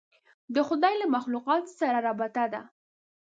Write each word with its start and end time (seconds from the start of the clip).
د 0.55 0.57
خدای 0.67 0.93
له 1.01 1.07
مخلوقاتو 1.15 1.71
سره 1.79 1.97
رابطه 2.07 2.43
ده. 2.53 2.61